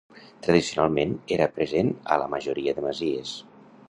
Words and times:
Tradicionalment 0.45 1.11
era 1.35 1.47
present 1.57 1.91
a 2.15 2.17
la 2.21 2.29
majoria 2.35 2.73
de 2.79 2.85
masies. 2.87 3.35